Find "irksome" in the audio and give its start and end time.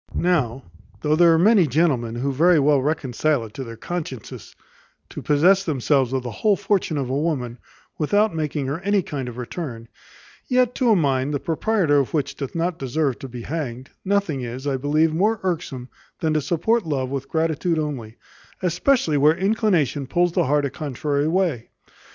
15.43-15.87